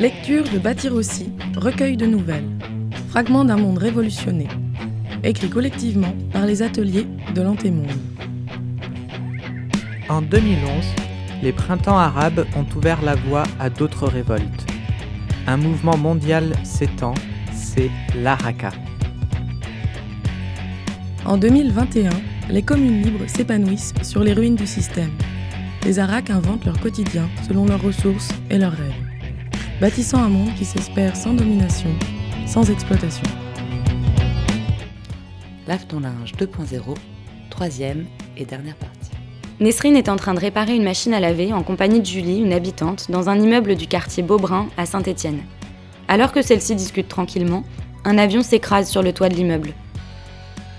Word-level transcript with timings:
Lecture 0.00 0.44
de 0.44 0.58
Bâtir 0.58 0.94
aussi, 0.94 1.30
recueil 1.54 1.94
de 1.94 2.06
nouvelles, 2.06 2.48
fragments 3.10 3.44
d'un 3.44 3.58
monde 3.58 3.76
révolutionné, 3.76 4.48
écrit 5.22 5.50
collectivement 5.50 6.14
par 6.32 6.46
les 6.46 6.62
ateliers 6.62 7.06
de 7.34 7.42
l'Antémonde. 7.42 7.92
En 10.08 10.22
2011, 10.22 10.84
les 11.42 11.52
printemps 11.52 11.98
arabes 11.98 12.46
ont 12.56 12.64
ouvert 12.74 13.02
la 13.02 13.14
voie 13.14 13.42
à 13.58 13.68
d'autres 13.68 14.08
révoltes. 14.08 14.66
Un 15.46 15.58
mouvement 15.58 15.98
mondial 15.98 16.54
s'étend, 16.64 17.12
c'est 17.52 17.90
l'Araka. 18.16 18.70
En 21.26 21.36
2021, 21.36 22.08
les 22.48 22.62
communes 22.62 23.02
libres 23.02 23.28
s'épanouissent 23.28 23.92
sur 24.00 24.24
les 24.24 24.32
ruines 24.32 24.56
du 24.56 24.66
système. 24.66 25.12
Les 25.84 25.98
Arak 25.98 26.30
inventent 26.30 26.64
leur 26.64 26.80
quotidien 26.80 27.28
selon 27.46 27.66
leurs 27.66 27.82
ressources 27.82 28.30
et 28.48 28.56
leurs 28.56 28.72
rêves, 28.72 29.09
bâtissant 29.80 30.22
un 30.22 30.28
monde 30.28 30.54
qui 30.56 30.66
s'espère 30.66 31.16
sans 31.16 31.32
domination, 31.32 31.88
sans 32.46 32.70
exploitation. 32.70 33.24
Lave 35.66 35.86
ton 35.86 36.00
linge 36.00 36.32
2.0, 36.38 36.96
troisième 37.48 38.04
et 38.36 38.44
dernière 38.44 38.76
partie. 38.76 39.10
Nesrine 39.58 39.96
est 39.96 40.10
en 40.10 40.16
train 40.16 40.34
de 40.34 40.40
réparer 40.40 40.76
une 40.76 40.84
machine 40.84 41.14
à 41.14 41.20
laver 41.20 41.54
en 41.54 41.62
compagnie 41.62 42.00
de 42.00 42.06
Julie, 42.06 42.40
une 42.40 42.52
habitante, 42.52 43.10
dans 43.10 43.30
un 43.30 43.40
immeuble 43.40 43.74
du 43.74 43.86
quartier 43.86 44.22
Beaubrun 44.22 44.68
à 44.76 44.84
Saint-Étienne. 44.84 45.40
Alors 46.08 46.32
que 46.32 46.42
celle-ci 46.42 46.74
discute 46.74 47.08
tranquillement, 47.08 47.64
un 48.04 48.18
avion 48.18 48.42
s'écrase 48.42 48.90
sur 48.90 49.02
le 49.02 49.14
toit 49.14 49.30
de 49.30 49.34
l'immeuble. 49.34 49.72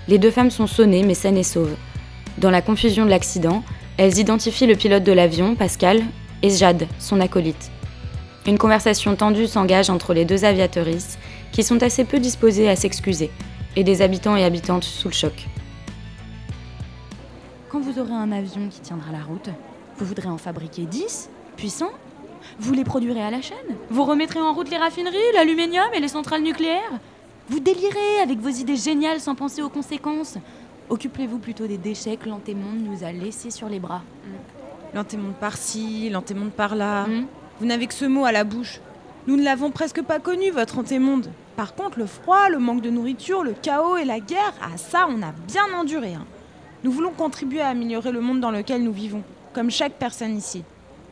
Les 0.06 0.18
deux 0.18 0.30
femmes 0.30 0.50
sont 0.50 0.68
sonnées 0.68 1.02
mais 1.02 1.14
saines 1.14 1.38
et 1.38 1.42
sauves. 1.42 1.76
Dans 2.38 2.50
la 2.50 2.62
confusion 2.62 3.04
de 3.04 3.10
l'accident, 3.10 3.64
elles 3.96 4.18
identifient 4.18 4.66
le 4.66 4.76
pilote 4.76 5.04
de 5.04 5.12
l'avion, 5.12 5.56
Pascal, 5.56 6.02
et 6.42 6.50
Jade, 6.50 6.86
son 6.98 7.20
acolyte. 7.20 7.72
Une 8.44 8.58
conversation 8.58 9.14
tendue 9.14 9.46
s'engage 9.46 9.88
entre 9.88 10.14
les 10.14 10.24
deux 10.24 10.44
aviatrices, 10.44 11.16
qui 11.52 11.62
sont 11.62 11.80
assez 11.80 12.04
peu 12.04 12.18
disposées 12.18 12.68
à 12.68 12.74
s'excuser, 12.74 13.30
et 13.76 13.84
des 13.84 14.02
habitants 14.02 14.34
et 14.34 14.44
habitantes 14.44 14.82
sous 14.82 15.08
le 15.08 15.14
choc. 15.14 15.46
Quand 17.68 17.78
vous 17.78 18.00
aurez 18.00 18.12
un 18.12 18.32
avion 18.32 18.68
qui 18.68 18.80
tiendra 18.80 19.12
la 19.12 19.22
route, 19.22 19.48
vous 19.96 20.04
voudrez 20.04 20.28
en 20.28 20.38
fabriquer 20.38 20.86
10, 20.86 21.30
puissants 21.56 21.92
Vous 22.58 22.74
les 22.74 22.82
produirez 22.82 23.22
à 23.22 23.30
la 23.30 23.40
chaîne 23.40 23.56
Vous 23.90 24.04
remettrez 24.04 24.40
en 24.40 24.52
route 24.52 24.70
les 24.70 24.76
raffineries, 24.76 25.18
l'aluminium 25.34 25.86
et 25.94 26.00
les 26.00 26.08
centrales 26.08 26.42
nucléaires 26.42 26.98
Vous 27.48 27.60
délirez 27.60 28.20
avec 28.24 28.40
vos 28.40 28.48
idées 28.48 28.76
géniales 28.76 29.20
sans 29.20 29.36
penser 29.36 29.62
aux 29.62 29.68
conséquences 29.68 30.36
Occupez-vous 30.90 31.38
plutôt 31.38 31.68
des 31.68 31.78
déchets 31.78 32.16
que 32.16 32.28
l'antémonde 32.28 32.80
nous 32.80 33.04
a 33.04 33.12
laissés 33.12 33.52
sur 33.52 33.68
les 33.68 33.78
bras. 33.78 34.02
L'antémonde 34.94 35.34
par-ci, 35.34 36.10
l'antémonde 36.10 36.50
par-là. 36.50 37.06
Hmm 37.06 37.26
Vous 37.60 37.66
n'avez 37.66 37.86
que 37.86 37.94
ce 37.94 38.04
mot 38.04 38.24
à 38.24 38.32
la 38.32 38.44
bouche. 38.44 38.80
Nous 39.26 39.36
ne 39.36 39.44
l'avons 39.44 39.70
presque 39.70 40.02
pas 40.02 40.18
connu, 40.18 40.50
votre 40.50 40.78
antémonde. 40.78 41.30
Par 41.56 41.74
contre, 41.74 41.98
le 41.98 42.06
froid, 42.06 42.48
le 42.48 42.58
manque 42.58 42.80
de 42.80 42.90
nourriture, 42.90 43.44
le 43.44 43.52
chaos 43.52 43.96
et 43.96 44.04
la 44.04 44.20
guerre, 44.20 44.54
ah 44.62 44.76
ça, 44.76 45.06
on 45.08 45.22
a 45.22 45.32
bien 45.46 45.64
enduré. 45.78 46.14
hein. 46.14 46.24
Nous 46.82 46.90
voulons 46.90 47.12
contribuer 47.12 47.60
à 47.60 47.68
améliorer 47.68 48.10
le 48.10 48.20
monde 48.20 48.40
dans 48.40 48.50
lequel 48.50 48.82
nous 48.82 48.92
vivons, 48.92 49.22
comme 49.52 49.70
chaque 49.70 49.92
personne 49.92 50.36
ici. 50.36 50.64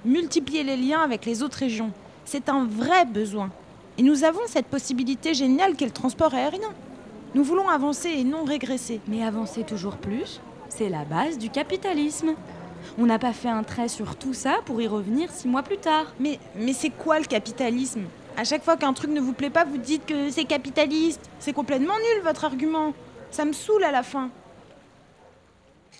Multiplier 0.04 0.64
les 0.64 0.76
liens 0.76 1.02
avec 1.02 1.24
les 1.26 1.42
autres 1.42 1.58
régions, 1.58 1.92
c'est 2.24 2.48
un 2.48 2.64
vrai 2.64 3.04
besoin. 3.04 3.50
Et 3.98 4.02
nous 4.02 4.24
avons 4.24 4.40
cette 4.46 4.66
possibilité 4.66 5.34
géniale 5.34 5.76
qu'est 5.76 5.84
le 5.84 5.90
transport 5.92 6.34
aérien. 6.34 6.70
Nous 7.34 7.44
voulons 7.44 7.68
avancer 7.68 8.08
et 8.08 8.24
non 8.24 8.44
régresser. 8.44 9.00
Mais 9.06 9.22
avancer 9.22 9.62
toujours 9.62 9.98
plus, 9.98 10.40
c'est 10.68 10.88
la 10.88 11.04
base 11.04 11.38
du 11.38 11.50
capitalisme. 11.50 12.34
On 12.98 13.06
n'a 13.06 13.18
pas 13.18 13.32
fait 13.32 13.48
un 13.48 13.62
trait 13.62 13.88
sur 13.88 14.16
tout 14.16 14.34
ça 14.34 14.60
pour 14.66 14.80
y 14.80 14.86
revenir 14.86 15.30
six 15.30 15.48
mois 15.48 15.62
plus 15.62 15.78
tard. 15.78 16.06
Mais, 16.18 16.38
mais 16.56 16.72
c'est 16.72 16.90
quoi 16.90 17.18
le 17.18 17.26
capitalisme? 17.26 18.02
À 18.36 18.44
chaque 18.44 18.64
fois 18.64 18.76
qu'un 18.76 18.92
truc 18.92 19.10
ne 19.10 19.20
vous 19.20 19.32
plaît 19.32 19.50
pas, 19.50 19.64
vous 19.64 19.78
dites 19.78 20.06
que 20.06 20.30
c'est 20.30 20.44
capitaliste. 20.44 21.28
C'est 21.38 21.52
complètement 21.52 21.94
nul 21.94 22.22
votre 22.24 22.44
argument. 22.44 22.92
Ça 23.30 23.44
me 23.44 23.52
saoule 23.52 23.84
à 23.84 23.92
la 23.92 24.02
fin. 24.02 24.30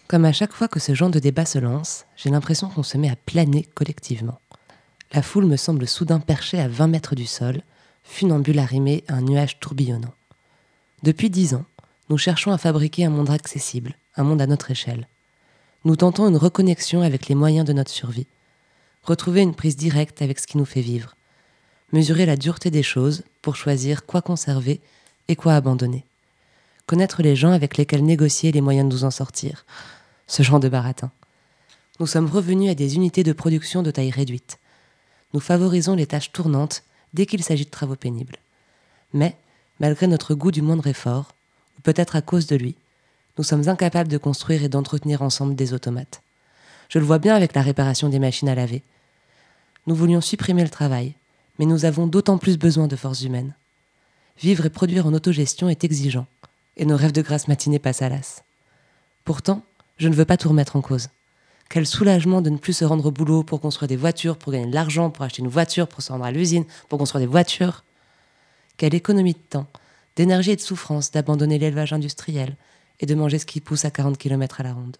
Comme 0.09 0.25
à 0.25 0.32
chaque 0.32 0.53
fois 0.53 0.66
que 0.66 0.81
ce 0.81 0.94
genre 0.94 1.10
de 1.10 1.19
débat 1.19 1.44
se 1.44 1.59
lance, 1.59 2.04
j'ai 2.16 2.31
l'impression 2.31 2.69
qu'on 2.69 2.83
se 2.83 2.99
met 2.99 3.10
à 3.10 3.16
planer 3.16 3.69
collectivement. 3.75 4.41
La 5.12 5.22
foule 5.22 5.47
me 5.47 5.56
semble 5.56 5.87
soudain 5.87 6.19
perchée 6.19 6.60
à 6.60 6.69
20 6.69 6.88
mètres 6.88 7.15
du 7.15 7.27
sol, 7.27 7.62
funambule 8.03 8.59
arrimée 8.59 9.04
à 9.09 9.15
un 9.15 9.22
nuage 9.22 9.60
tourbillonnant. 9.60 10.15
Depuis 11.03 11.31
dix 11.31 11.54
ans, 11.54 11.65
nous 12.09 12.19
cherchons 12.19 12.53
à 12.53 12.59
fabriquer 12.59 13.04
un 13.04 13.10
monde 13.10 13.31
accessible, 13.31 13.94
un 14.16 14.25
monde 14.25 14.43
à 14.43 14.47
notre 14.47 14.71
échelle. 14.71 15.06
Nous 15.86 15.96
tentons 15.96 16.28
une 16.28 16.36
reconnexion 16.36 17.00
avec 17.00 17.28
les 17.28 17.34
moyens 17.34 17.66
de 17.66 17.72
notre 17.72 17.91
survie, 17.91 18.26
retrouver 19.02 19.41
une 19.41 19.54
prise 19.54 19.76
directe 19.76 20.20
avec 20.20 20.38
ce 20.38 20.46
qui 20.46 20.58
nous 20.58 20.66
fait 20.66 20.82
vivre, 20.82 21.16
mesurer 21.92 22.26
la 22.26 22.36
dureté 22.36 22.70
des 22.70 22.82
choses 22.82 23.22
pour 23.41 23.56
choisir 23.56 24.04
quoi 24.04 24.20
conserver 24.20 24.80
et 25.28 25.36
quoi 25.36 25.54
abandonner, 25.54 26.04
connaître 26.84 27.22
les 27.22 27.34
gens 27.34 27.52
avec 27.52 27.78
lesquels 27.78 28.04
négocier 28.04 28.52
les 28.52 28.60
moyens 28.60 28.91
de 28.91 28.94
nous 28.94 29.04
en 29.04 29.10
sortir, 29.10 29.64
ce 30.26 30.42
genre 30.42 30.60
de 30.60 30.68
baratin. 30.68 31.10
Nous 31.98 32.06
sommes 32.06 32.28
revenus 32.28 32.70
à 32.70 32.74
des 32.74 32.97
unités 32.97 33.22
de 33.22 33.32
production 33.32 33.82
de 33.82 33.91
taille 33.91 34.10
réduite. 34.10 34.58
Nous 35.32 35.41
favorisons 35.41 35.94
les 35.94 36.06
tâches 36.06 36.30
tournantes 36.30 36.82
dès 37.14 37.24
qu'il 37.24 37.42
s'agit 37.42 37.64
de 37.64 37.70
travaux 37.70 37.97
pénibles. 37.97 38.36
Mais, 39.14 39.34
malgré 39.80 40.06
notre 40.06 40.34
goût 40.34 40.50
du 40.50 40.60
moindre 40.60 40.88
effort, 40.88 41.32
ou 41.78 41.80
peut-être 41.80 42.16
à 42.16 42.22
cause 42.22 42.47
de 42.47 42.56
lui, 42.56 42.76
nous 43.41 43.45
sommes 43.45 43.71
incapables 43.71 44.11
de 44.11 44.19
construire 44.19 44.65
et 44.65 44.69
d'entretenir 44.69 45.23
ensemble 45.23 45.55
des 45.55 45.73
automates. 45.73 46.21
Je 46.91 46.99
le 46.99 47.06
vois 47.06 47.19
bien 47.19 47.34
avec 47.34 47.55
la 47.55 47.62
réparation 47.62 48.11
des 48.11 48.19
machines 48.19 48.51
à 48.51 48.55
laver. 48.55 48.83
Nous 49.87 49.95
voulions 49.95 50.21
supprimer 50.21 50.62
le 50.62 50.69
travail, 50.69 51.15
mais 51.59 51.65
nous 51.65 51.87
avons 51.87 52.06
d'autant 52.06 52.37
plus 52.37 52.59
besoin 52.59 52.87
de 52.87 52.97
forces 52.97 53.23
humaines. 53.23 53.55
Vivre 54.39 54.67
et 54.67 54.69
produire 54.69 55.06
en 55.06 55.15
autogestion 55.15 55.71
est 55.71 55.84
exigeant, 55.84 56.27
et 56.77 56.84
nos 56.84 56.99
rêves 56.99 57.12
de 57.12 57.23
grasse 57.23 57.49
matinée 57.49 57.78
passent 57.78 58.03
à 58.03 58.11
l'as. 58.11 58.43
Pourtant, 59.25 59.62
je 59.97 60.09
ne 60.09 60.15
veux 60.15 60.27
pas 60.27 60.37
tout 60.37 60.51
remettre 60.51 60.77
en 60.77 60.83
cause. 60.83 61.09
Quel 61.71 61.87
soulagement 61.87 62.43
de 62.43 62.51
ne 62.51 62.59
plus 62.59 62.75
se 62.75 62.84
rendre 62.84 63.07
au 63.07 63.11
boulot 63.11 63.43
pour 63.43 63.62
construire 63.62 63.89
des 63.89 63.97
voitures, 63.97 64.37
pour 64.37 64.53
gagner 64.53 64.67
de 64.67 64.75
l'argent, 64.75 65.09
pour 65.09 65.25
acheter 65.25 65.41
une 65.41 65.49
voiture, 65.49 65.89
pour 65.89 66.03
se 66.03 66.12
rendre 66.12 66.27
à 66.27 66.31
l'usine, 66.31 66.67
pour 66.91 66.99
construire 66.99 67.21
des 67.21 67.33
voitures. 67.33 67.84
Quelle 68.77 68.95
économie 68.95 69.33
de 69.33 69.39
temps, 69.39 69.67
d'énergie 70.15 70.51
et 70.51 70.57
de 70.57 70.61
souffrance 70.61 71.11
d'abandonner 71.11 71.59
l'élevage 71.59 71.95
industriel 71.95 72.55
et 73.00 73.06
de 73.06 73.15
manger 73.15 73.38
ce 73.38 73.47
qui 73.47 73.61
pousse 73.61 73.84
à 73.84 73.91
40 73.91 74.16
km 74.16 74.61
à 74.61 74.65
la 74.65 74.72
ronde. 74.72 74.97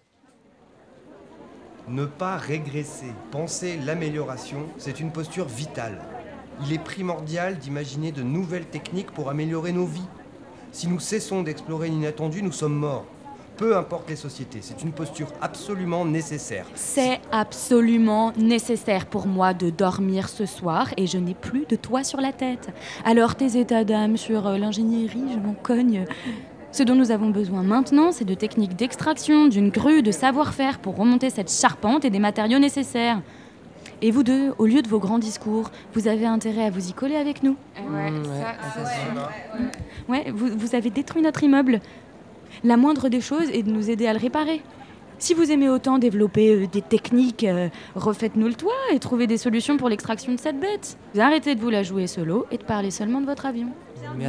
Ne 1.87 2.05
pas 2.05 2.37
régresser, 2.37 3.11
penser 3.31 3.77
l'amélioration, 3.83 4.65
c'est 4.77 4.99
une 4.99 5.11
posture 5.11 5.47
vitale. 5.47 5.99
Il 6.65 6.73
est 6.73 6.83
primordial 6.83 7.57
d'imaginer 7.57 8.11
de 8.11 8.21
nouvelles 8.21 8.67
techniques 8.67 9.11
pour 9.11 9.29
améliorer 9.29 9.71
nos 9.71 9.85
vies. 9.85 10.07
Si 10.71 10.87
nous 10.87 10.99
cessons 10.99 11.41
d'explorer 11.41 11.89
l'inattendu, 11.89 12.43
nous 12.43 12.51
sommes 12.51 12.75
morts. 12.75 13.05
Peu 13.57 13.77
importe 13.77 14.09
les 14.09 14.15
sociétés, 14.15 14.59
c'est 14.61 14.81
une 14.81 14.91
posture 14.91 15.27
absolument 15.41 16.05
nécessaire. 16.05 16.65
C'est 16.73 17.19
absolument 17.31 18.31
nécessaire 18.37 19.05
pour 19.05 19.27
moi 19.27 19.53
de 19.53 19.69
dormir 19.69 20.29
ce 20.29 20.45
soir 20.45 20.87
et 20.97 21.05
je 21.05 21.17
n'ai 21.17 21.35
plus 21.35 21.65
de 21.67 21.75
toit 21.75 22.03
sur 22.03 22.21
la 22.21 22.31
tête. 22.31 22.69
Alors 23.05 23.35
tes 23.35 23.59
états 23.59 23.83
d'âme 23.83 24.17
sur 24.17 24.47
euh, 24.47 24.57
l'ingénierie, 24.57 25.25
je 25.33 25.37
m'en 25.37 25.53
cogne. 25.53 26.05
Ce 26.71 26.83
dont 26.83 26.95
nous 26.95 27.11
avons 27.11 27.29
besoin 27.29 27.63
maintenant, 27.63 28.11
c'est 28.11 28.23
de 28.25 28.33
techniques 28.33 28.75
d'extraction, 28.75 29.47
d'une 29.47 29.69
grue, 29.69 30.01
de 30.01 30.11
savoir-faire 30.11 30.79
pour 30.79 30.95
remonter 30.95 31.29
cette 31.29 31.51
charpente 31.51 32.05
et 32.05 32.09
des 32.09 32.19
matériaux 32.19 32.59
nécessaires. 32.59 33.21
Et 34.01 34.09
vous 34.11 34.23
deux, 34.23 34.53
au 34.57 34.65
lieu 34.65 34.81
de 34.81 34.87
vos 34.87 34.99
grands 34.99 35.19
discours, 35.19 35.69
vous 35.93 36.07
avez 36.07 36.25
intérêt 36.25 36.65
à 36.65 36.69
vous 36.69 36.89
y 36.89 36.93
coller 36.93 37.15
avec 37.17 37.43
nous. 37.43 37.55
Ouais, 37.77 38.09
Mmh, 38.11 38.15
ouais, 38.21 38.23
ça, 38.41 38.85
c'est 38.85 39.59
ouais. 39.59 39.69
Ouais, 40.25 40.31
vous, 40.31 40.47
vous 40.57 40.75
avez 40.75 40.89
détruit 40.89 41.21
notre 41.21 41.43
immeuble. 41.43 41.81
La 42.63 42.77
moindre 42.77 43.09
des 43.09 43.21
choses 43.21 43.49
est 43.51 43.63
de 43.63 43.71
nous 43.71 43.89
aider 43.89 44.07
à 44.07 44.13
le 44.13 44.19
réparer. 44.19 44.61
Si 45.19 45.33
vous 45.35 45.51
aimez 45.51 45.69
autant 45.69 45.99
développer 45.99 46.55
euh, 46.55 46.67
des 46.67 46.81
techniques, 46.81 47.43
euh, 47.43 47.69
refaites-nous 47.95 48.47
le 48.47 48.55
toit 48.55 48.71
et 48.91 48.97
trouvez 48.99 49.27
des 49.27 49.37
solutions 49.37 49.77
pour 49.77 49.87
l'extraction 49.87 50.31
de 50.33 50.39
cette 50.39 50.59
bête. 50.59 50.97
Vous 51.13 51.21
arrêtez 51.21 51.53
de 51.53 51.59
vous 51.61 51.69
la 51.69 51.83
jouer 51.83 52.07
solo 52.07 52.47
et 52.49 52.57
de 52.57 52.63
parler 52.63 52.89
seulement 52.89 53.21
de 53.21 53.27
votre 53.27 53.45
avion. 53.45 53.67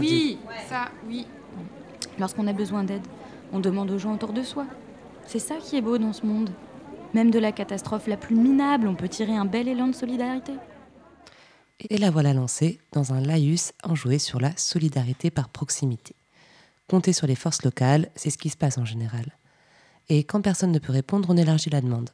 Oui, 0.00 0.38
ça, 0.69 0.88
oui. 1.08 1.26
Lorsqu'on 2.22 2.46
a 2.46 2.52
besoin 2.52 2.84
d'aide, 2.84 3.02
on 3.52 3.58
demande 3.58 3.90
aux 3.90 3.98
gens 3.98 4.14
autour 4.14 4.32
de 4.32 4.44
soi. 4.44 4.64
C'est 5.26 5.40
ça 5.40 5.56
qui 5.56 5.74
est 5.74 5.80
beau 5.80 5.98
dans 5.98 6.12
ce 6.12 6.24
monde. 6.24 6.50
Même 7.14 7.32
de 7.32 7.40
la 7.40 7.50
catastrophe 7.50 8.06
la 8.06 8.16
plus 8.16 8.36
minable, 8.36 8.86
on 8.86 8.94
peut 8.94 9.08
tirer 9.08 9.34
un 9.34 9.44
bel 9.44 9.66
élan 9.66 9.88
de 9.88 9.92
solidarité. 9.92 10.52
Et 11.90 11.98
la 11.98 12.12
voilà 12.12 12.32
lancée 12.32 12.78
dans 12.92 13.12
un 13.12 13.20
laïus 13.20 13.72
enjoué 13.82 14.20
sur 14.20 14.38
la 14.38 14.56
solidarité 14.56 15.32
par 15.32 15.48
proximité. 15.48 16.14
Compter 16.88 17.12
sur 17.12 17.26
les 17.26 17.34
forces 17.34 17.64
locales, 17.64 18.08
c'est 18.14 18.30
ce 18.30 18.38
qui 18.38 18.50
se 18.50 18.56
passe 18.56 18.78
en 18.78 18.84
général. 18.84 19.26
Et 20.08 20.22
quand 20.22 20.42
personne 20.42 20.70
ne 20.70 20.78
peut 20.78 20.92
répondre, 20.92 21.28
on 21.28 21.36
élargit 21.36 21.70
la 21.70 21.80
demande. 21.80 22.10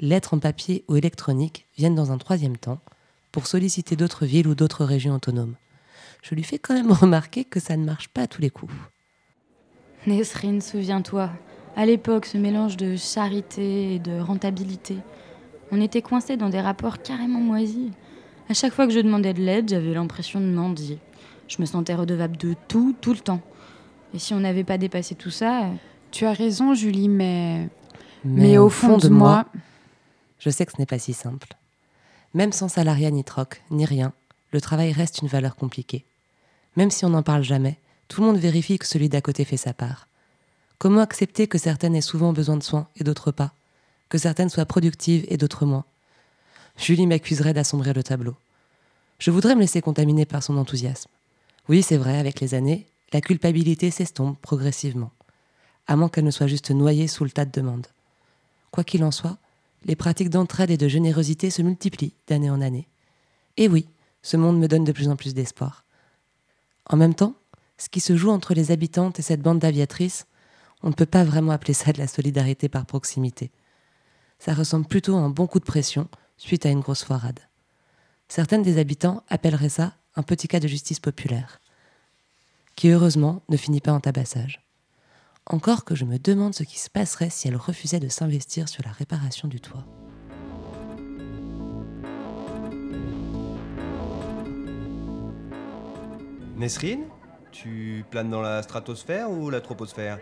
Lettres 0.00 0.34
en 0.34 0.38
papier 0.38 0.84
ou 0.88 0.96
électronique 0.96 1.66
viennent 1.78 1.94
dans 1.94 2.12
un 2.12 2.18
troisième 2.18 2.58
temps 2.58 2.80
pour 3.32 3.46
solliciter 3.46 3.96
d'autres 3.96 4.26
villes 4.26 4.48
ou 4.48 4.54
d'autres 4.54 4.84
régions 4.84 5.14
autonomes. 5.14 5.56
Je 6.22 6.34
lui 6.34 6.42
fais 6.42 6.58
quand 6.58 6.74
même 6.74 6.92
remarquer 6.92 7.46
que 7.46 7.58
ça 7.58 7.78
ne 7.78 7.86
marche 7.86 8.08
pas 8.08 8.24
à 8.24 8.26
tous 8.26 8.42
les 8.42 8.50
coups. 8.50 8.74
Nesrine, 10.06 10.60
souviens-toi, 10.60 11.30
à 11.76 11.84
l'époque, 11.84 12.26
ce 12.26 12.38
mélange 12.38 12.76
de 12.76 12.96
charité 12.96 13.94
et 13.94 13.98
de 13.98 14.20
rentabilité, 14.20 14.96
on 15.72 15.80
était 15.80 16.02
coincés 16.02 16.36
dans 16.36 16.48
des 16.48 16.60
rapports 16.60 17.02
carrément 17.02 17.40
moisis. 17.40 17.90
À 18.48 18.54
chaque 18.54 18.72
fois 18.72 18.86
que 18.86 18.92
je 18.92 19.00
demandais 19.00 19.34
de 19.34 19.42
l'aide, 19.42 19.68
j'avais 19.68 19.92
l'impression 19.92 20.40
de 20.40 20.46
mendier. 20.46 20.98
Je 21.48 21.56
me 21.60 21.66
sentais 21.66 21.94
redevable 21.94 22.36
de 22.36 22.54
tout, 22.68 22.94
tout 23.00 23.12
le 23.12 23.18
temps. 23.18 23.40
Et 24.14 24.18
si 24.18 24.32
on 24.32 24.40
n'avait 24.40 24.64
pas 24.64 24.78
dépassé 24.78 25.14
tout 25.14 25.30
ça. 25.30 25.68
Tu 26.12 26.24
as 26.24 26.32
raison, 26.32 26.74
Julie, 26.74 27.08
mais. 27.08 27.68
Mais, 28.24 28.58
au 28.58 28.68
fond 28.68 28.98
de 28.98 29.08
moi. 29.08 29.46
Je 30.38 30.50
sais 30.50 30.64
que 30.64 30.72
ce 30.72 30.78
n'est 30.78 30.86
pas 30.86 30.98
si 30.98 31.12
simple. 31.12 31.48
Même 32.34 32.52
sans 32.52 32.68
salariat 32.68 33.10
ni 33.10 33.24
troc, 33.24 33.62
ni 33.70 33.84
rien, 33.84 34.12
le 34.52 34.60
travail 34.60 34.92
reste 34.92 35.22
une 35.22 35.28
valeur 35.28 35.56
compliquée. 35.56 36.04
Même 36.76 36.90
si 36.90 37.04
on 37.04 37.10
n'en 37.10 37.22
parle 37.22 37.42
jamais, 37.42 37.78
tout 38.08 38.20
le 38.20 38.26
monde 38.26 38.38
vérifie 38.38 38.78
que 38.78 38.86
celui 38.86 39.08
d'à 39.08 39.20
côté 39.20 39.44
fait 39.44 39.56
sa 39.56 39.72
part. 39.72 40.08
Comment 40.78 41.00
accepter 41.00 41.46
que 41.46 41.58
certaines 41.58 41.94
aient 41.94 42.00
souvent 42.00 42.32
besoin 42.32 42.56
de 42.56 42.62
soins 42.62 42.88
et 42.96 43.04
d'autres 43.04 43.32
pas? 43.32 43.52
Que 44.08 44.18
certaines 44.18 44.50
soient 44.50 44.66
productives 44.66 45.24
et 45.28 45.36
d'autres 45.36 45.66
moins? 45.66 45.84
Julie 46.76 47.06
m'accuserait 47.06 47.54
d'assombrir 47.54 47.94
le 47.94 48.02
tableau. 48.02 48.34
Je 49.18 49.30
voudrais 49.30 49.54
me 49.54 49.62
laisser 49.62 49.80
contaminer 49.80 50.26
par 50.26 50.42
son 50.42 50.58
enthousiasme. 50.58 51.10
Oui, 51.68 51.82
c'est 51.82 51.96
vrai, 51.96 52.18
avec 52.18 52.40
les 52.40 52.54
années, 52.54 52.86
la 53.12 53.20
culpabilité 53.20 53.90
s'estompe 53.90 54.40
progressivement, 54.40 55.10
à 55.86 55.96
moins 55.96 56.08
qu'elle 56.08 56.24
ne 56.24 56.30
soit 56.30 56.46
juste 56.46 56.70
noyée 56.70 57.08
sous 57.08 57.24
le 57.24 57.30
tas 57.30 57.44
de 57.44 57.50
demandes. 57.50 57.86
Quoi 58.70 58.84
qu'il 58.84 59.02
en 59.04 59.10
soit, 59.10 59.38
les 59.84 59.96
pratiques 59.96 60.30
d'entraide 60.30 60.70
et 60.70 60.76
de 60.76 60.88
générosité 60.88 61.50
se 61.50 61.62
multiplient 61.62 62.12
d'année 62.28 62.50
en 62.50 62.60
année. 62.60 62.86
Et 63.56 63.68
oui, 63.68 63.86
ce 64.22 64.36
monde 64.36 64.58
me 64.58 64.68
donne 64.68 64.84
de 64.84 64.92
plus 64.92 65.08
en 65.08 65.16
plus 65.16 65.32
d'espoir. 65.32 65.84
En 66.88 66.96
même 66.96 67.14
temps, 67.14 67.34
ce 67.78 67.88
qui 67.88 68.00
se 68.00 68.16
joue 68.16 68.30
entre 68.30 68.54
les 68.54 68.70
habitantes 68.70 69.18
et 69.18 69.22
cette 69.22 69.42
bande 69.42 69.58
d'aviatrices, 69.58 70.26
on 70.82 70.88
ne 70.88 70.94
peut 70.94 71.06
pas 71.06 71.24
vraiment 71.24 71.52
appeler 71.52 71.74
ça 71.74 71.92
de 71.92 71.98
la 71.98 72.06
solidarité 72.06 72.68
par 72.68 72.86
proximité. 72.86 73.50
Ça 74.38 74.54
ressemble 74.54 74.86
plutôt 74.86 75.16
à 75.16 75.20
un 75.20 75.30
bon 75.30 75.46
coup 75.46 75.58
de 75.58 75.64
pression 75.64 76.08
suite 76.36 76.66
à 76.66 76.70
une 76.70 76.80
grosse 76.80 77.04
foirade. 77.04 77.40
Certaines 78.28 78.62
des 78.62 78.78
habitants 78.78 79.22
appelleraient 79.28 79.68
ça 79.68 79.94
un 80.16 80.22
petit 80.22 80.48
cas 80.48 80.60
de 80.60 80.68
justice 80.68 81.00
populaire, 81.00 81.60
qui 82.74 82.88
heureusement 82.88 83.42
ne 83.48 83.56
finit 83.56 83.80
pas 83.80 83.92
en 83.92 84.00
tabassage. 84.00 84.62
Encore 85.46 85.84
que 85.84 85.94
je 85.94 86.04
me 86.04 86.18
demande 86.18 86.54
ce 86.54 86.64
qui 86.64 86.78
se 86.78 86.90
passerait 86.90 87.30
si 87.30 87.46
elle 87.46 87.56
refusait 87.56 88.00
de 88.00 88.08
s'investir 88.08 88.68
sur 88.68 88.82
la 88.84 88.90
réparation 88.90 89.46
du 89.46 89.60
toit. 89.60 89.86
Nesrine? 96.56 97.04
Tu 97.62 98.04
planes 98.10 98.28
dans 98.28 98.42
la 98.42 98.62
stratosphère 98.62 99.30
ou 99.30 99.48
la 99.48 99.60
troposphère 99.62 100.18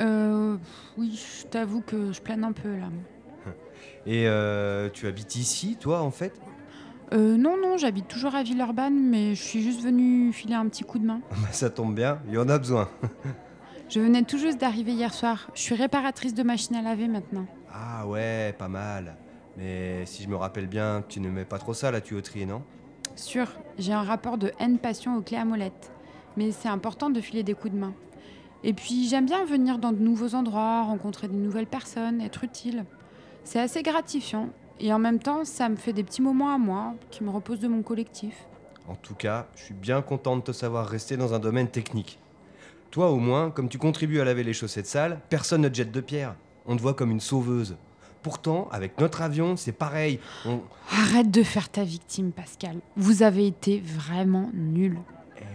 Euh. 0.00 0.56
Oui, 0.96 1.20
je 1.42 1.46
t'avoue 1.46 1.80
que 1.80 2.12
je 2.12 2.20
plane 2.20 2.44
un 2.44 2.52
peu 2.52 2.76
là. 2.76 2.88
Et 4.06 4.28
euh, 4.28 4.88
tu 4.88 5.06
habites 5.08 5.34
ici, 5.34 5.76
toi, 5.80 6.00
en 6.02 6.12
fait? 6.12 6.32
Euh, 7.12 7.36
non, 7.36 7.56
non, 7.60 7.76
j'habite 7.76 8.06
toujours 8.06 8.36
à 8.36 8.44
Villeurbanne, 8.44 8.94
mais 9.10 9.34
je 9.34 9.42
suis 9.42 9.62
juste 9.62 9.82
venue 9.82 10.32
filer 10.32 10.54
un 10.54 10.68
petit 10.68 10.84
coup 10.84 11.00
de 11.00 11.06
main. 11.06 11.20
Bah, 11.30 11.48
Ça 11.50 11.70
tombe 11.70 11.94
bien, 11.94 12.20
il 12.28 12.34
y 12.34 12.38
en 12.38 12.48
a 12.48 12.56
besoin. 12.56 12.88
Je 13.88 13.98
venais 13.98 14.22
tout 14.22 14.38
juste 14.38 14.60
d'arriver 14.60 14.92
hier 14.92 15.12
soir. 15.12 15.50
Je 15.54 15.60
suis 15.62 15.74
réparatrice 15.74 16.34
de 16.34 16.44
machines 16.44 16.76
à 16.76 16.82
laver 16.82 17.08
maintenant. 17.08 17.46
Ah 17.74 18.06
ouais, 18.06 18.54
pas 18.56 18.68
mal. 18.68 19.16
Mais 19.56 20.06
si 20.06 20.22
je 20.22 20.28
me 20.28 20.36
rappelle 20.36 20.68
bien, 20.68 21.02
tu 21.08 21.18
ne 21.18 21.28
mets 21.30 21.44
pas 21.44 21.58
trop 21.58 21.74
ça 21.74 21.88
à 21.88 21.90
la 21.90 22.00
tuyauterie, 22.00 22.46
non? 22.46 22.62
Sûr, 23.16 23.48
j'ai 23.76 23.92
un 23.92 24.04
rapport 24.04 24.38
de 24.38 24.52
haine 24.60 24.78
passion 24.78 25.16
aux 25.16 25.20
clés 25.22 25.36
à 25.38 25.44
molette. 25.44 25.90
Mais 26.36 26.52
c'est 26.52 26.68
important 26.68 27.10
de 27.10 27.20
filer 27.20 27.42
des 27.42 27.54
coups 27.54 27.74
de 27.74 27.78
main. 27.78 27.94
Et 28.62 28.72
puis 28.72 29.08
j'aime 29.08 29.26
bien 29.26 29.44
venir 29.44 29.78
dans 29.78 29.92
de 29.92 30.00
nouveaux 30.00 30.34
endroits, 30.34 30.82
rencontrer 30.82 31.28
de 31.28 31.34
nouvelles 31.34 31.66
personnes, 31.66 32.20
être 32.20 32.44
utile. 32.44 32.84
C'est 33.44 33.60
assez 33.60 33.82
gratifiant. 33.82 34.50
Et 34.78 34.92
en 34.92 34.98
même 34.98 35.18
temps, 35.18 35.44
ça 35.44 35.68
me 35.68 35.76
fait 35.76 35.92
des 35.92 36.04
petits 36.04 36.22
moments 36.22 36.54
à 36.54 36.58
moi 36.58 36.94
qui 37.10 37.22
me 37.22 37.30
reposent 37.30 37.60
de 37.60 37.68
mon 37.68 37.82
collectif. 37.82 38.46
En 38.88 38.94
tout 38.94 39.14
cas, 39.14 39.46
je 39.56 39.64
suis 39.64 39.74
bien 39.74 40.02
content 40.02 40.36
de 40.36 40.42
te 40.42 40.52
savoir 40.52 40.86
rester 40.86 41.16
dans 41.16 41.34
un 41.34 41.38
domaine 41.38 41.68
technique. 41.68 42.18
Toi, 42.90 43.10
au 43.10 43.18
moins, 43.18 43.50
comme 43.50 43.68
tu 43.68 43.78
contribues 43.78 44.20
à 44.20 44.24
laver 44.24 44.42
les 44.42 44.52
chaussettes 44.52 44.86
sales, 44.86 45.20
personne 45.28 45.60
ne 45.60 45.68
te 45.68 45.74
jette 45.74 45.92
de 45.92 46.00
pierre. 46.00 46.34
On 46.66 46.76
te 46.76 46.82
voit 46.82 46.94
comme 46.94 47.10
une 47.10 47.20
sauveuse. 47.20 47.76
Pourtant, 48.22 48.68
avec 48.72 48.98
notre 48.98 49.22
avion, 49.22 49.56
c'est 49.56 49.72
pareil. 49.72 50.18
On... 50.44 50.60
Arrête 50.90 51.30
de 51.30 51.42
faire 51.42 51.68
ta 51.68 51.84
victime, 51.84 52.32
Pascal. 52.32 52.78
Vous 52.96 53.22
avez 53.22 53.46
été 53.46 53.80
vraiment 53.80 54.50
nul. 54.52 54.98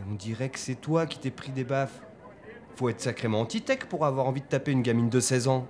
On 0.10 0.14
dirait 0.16 0.50
que 0.50 0.60
c'est 0.60 0.76
toi 0.76 1.06
qui 1.06 1.20
t'es 1.20 1.32
pris 1.32 1.52
des 1.52 1.64
baffes. 1.64 2.02
Faut 2.76 2.90
être 2.90 3.02
sacrément 3.02 3.42
anti-tech 3.42 3.86
pour 3.90 4.06
avoir 4.06 4.28
envie 4.28 4.42
de 4.42 4.48
taper 4.48 4.72
une 4.72 4.82
gamine 4.82 5.10
de 5.10 5.20
16 5.20 5.48
ans. 5.48 5.66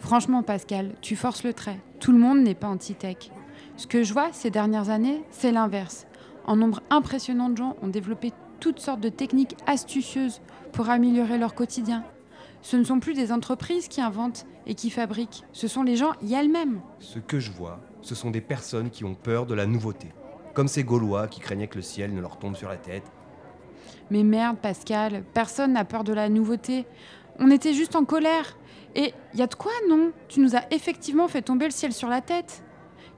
Franchement, 0.00 0.42
Pascal, 0.42 0.94
tu 1.00 1.16
forces 1.16 1.44
le 1.44 1.52
trait. 1.52 1.78
Tout 2.00 2.12
le 2.12 2.18
monde 2.18 2.40
n'est 2.40 2.54
pas 2.54 2.68
anti-tech. 2.68 3.30
Ce 3.76 3.86
que 3.86 4.02
je 4.02 4.12
vois 4.12 4.32
ces 4.32 4.50
dernières 4.50 4.90
années, 4.90 5.22
c'est 5.30 5.52
l'inverse. 5.52 6.06
Un 6.46 6.56
nombre 6.56 6.80
impressionnant 6.90 7.50
de 7.50 7.56
gens 7.56 7.76
ont 7.82 7.88
développé 7.88 8.32
toutes 8.60 8.80
sortes 8.80 9.00
de 9.00 9.08
techniques 9.08 9.56
astucieuses 9.66 10.40
pour 10.72 10.90
améliorer 10.90 11.38
leur 11.38 11.54
quotidien. 11.54 12.04
Ce 12.62 12.76
ne 12.76 12.84
sont 12.84 12.98
plus 12.98 13.14
des 13.14 13.30
entreprises 13.30 13.86
qui 13.86 14.00
inventent 14.00 14.46
et 14.66 14.74
qui 14.74 14.90
fabriquent, 14.90 15.44
ce 15.52 15.68
sont 15.68 15.82
les 15.82 15.96
gens 15.96 16.12
y 16.22 16.34
elles-mêmes. 16.34 16.80
Ce 16.98 17.18
que 17.18 17.38
je 17.38 17.52
vois, 17.52 17.80
ce 18.02 18.14
sont 18.14 18.30
des 18.30 18.40
personnes 18.40 18.90
qui 18.90 19.04
ont 19.04 19.14
peur 19.14 19.46
de 19.46 19.54
la 19.54 19.66
nouveauté. 19.66 20.08
Comme 20.54 20.68
ces 20.68 20.82
Gaulois 20.82 21.28
qui 21.28 21.40
craignaient 21.40 21.68
que 21.68 21.76
le 21.76 21.82
ciel 21.82 22.12
ne 22.12 22.20
leur 22.20 22.38
tombe 22.38 22.56
sur 22.56 22.68
la 22.68 22.76
tête. 22.76 23.04
Mais 24.10 24.22
merde, 24.22 24.56
Pascal, 24.56 25.24
personne 25.34 25.72
n'a 25.72 25.84
peur 25.84 26.04
de 26.04 26.12
la 26.12 26.28
nouveauté. 26.28 26.86
On 27.38 27.50
était 27.50 27.74
juste 27.74 27.96
en 27.96 28.04
colère. 28.04 28.56
Et 28.94 29.12
y 29.34 29.42
a 29.42 29.46
de 29.46 29.54
quoi, 29.54 29.72
non? 29.88 30.12
Tu 30.28 30.40
nous 30.40 30.56
as 30.56 30.62
effectivement 30.70 31.28
fait 31.28 31.42
tomber 31.42 31.66
le 31.66 31.70
ciel 31.70 31.92
sur 31.92 32.08
la 32.08 32.20
tête. 32.20 32.62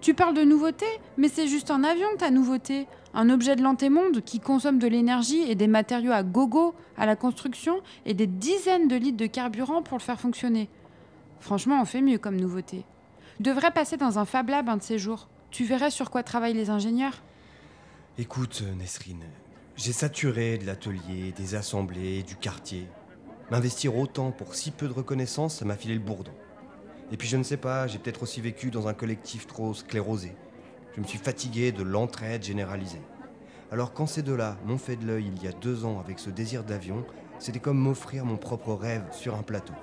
Tu 0.00 0.14
parles 0.14 0.34
de 0.34 0.43
nouveauté, 0.43 0.87
mais 1.17 1.28
c'est 1.28 1.46
juste 1.46 1.70
un 1.70 1.84
avion, 1.84 2.08
ta 2.19 2.31
nouveauté. 2.31 2.87
Un 3.12 3.28
objet 3.28 3.56
de 3.56 3.62
l'antémonde 3.62 4.22
qui 4.22 4.40
consomme 4.40 4.78
de 4.78 4.87
l'énergie 4.87 5.43
et 5.43 5.55
des 5.55 5.67
matériaux 5.67 6.12
à 6.12 6.22
gogo 6.22 6.75
à 6.96 7.06
la 7.06 7.17
construction 7.17 7.81
et 8.06 8.14
des 8.14 8.26
dizaines 8.26 8.88
de 8.88 8.96
litres 8.96 9.17
de 9.17 9.26
carburant 9.26 9.82
pour 9.82 9.99
le 9.99 10.02
faire 10.02 10.20
fonctionner. 10.20 10.69
Franchement, 11.40 11.81
on 11.81 11.84
fait 11.84 12.02
mieux 12.02 12.19
comme 12.19 12.37
nouveauté. 12.37 12.84
Devrait 13.40 13.72
passer 13.72 13.96
dans 13.96 14.19
un 14.19 14.25
Fab 14.25 14.49
Lab 14.49 14.69
un 14.69 14.76
de 14.76 14.82
ces 14.82 14.99
jours. 14.99 15.28
Tu 15.50 15.64
verrais 15.64 15.90
sur 15.90 16.11
quoi 16.11 16.22
travaillent 16.22 16.55
les 16.55 16.70
ingénieurs. 16.70 17.22
Écoute, 18.19 18.62
euh, 18.62 18.75
Nesrine, 18.75 19.25
j'ai 19.76 19.93
saturé 19.93 20.58
de 20.58 20.67
l'atelier, 20.67 21.32
des 21.37 21.55
assemblées, 21.55 22.22
du 22.22 22.37
quartier. 22.37 22.88
M'investir 23.50 23.96
autant 23.96 24.31
pour 24.31 24.55
si 24.55 24.70
peu 24.70 24.87
de 24.87 24.93
reconnaissance, 24.93 25.56
ça 25.56 25.64
m'a 25.64 25.76
filé 25.76 25.94
le 25.94 26.00
bourdon. 26.00 26.32
Et 27.12 27.17
puis 27.17 27.28
je 27.28 27.37
ne 27.37 27.43
sais 27.43 27.56
pas, 27.56 27.87
j'ai 27.87 27.99
peut-être 27.99 28.22
aussi 28.22 28.40
vécu 28.40 28.70
dans 28.70 28.88
un 28.88 28.94
collectif 28.94 29.46
trop 29.46 29.75
sclérosé. 29.75 30.34
Je 30.94 31.00
me 31.00 31.06
suis 31.06 31.19
fatigué 31.19 31.72
de 31.72 31.82
l'entraide 31.82 32.43
généralisée. 32.43 33.00
Alors 33.72 33.93
quand 33.93 34.06
ces 34.06 34.22
deux-là 34.22 34.58
m'ont 34.65 34.79
fait 34.79 34.96
de 34.96 35.06
l'œil 35.06 35.31
il 35.34 35.43
y 35.43 35.48
a 35.48 35.53
deux 35.53 35.84
ans 35.84 36.00
avec 36.00 36.19
ce 36.19 36.31
désir 36.31 36.62
d'avion, 36.62 37.05
c'était 37.39 37.60
comme 37.60 37.79
m'offrir 37.79 38.24
mon 38.24 38.36
propre 38.36 38.74
rêve 38.74 39.05
sur 39.12 39.34
un 39.34 39.43
plateau. 39.43 39.74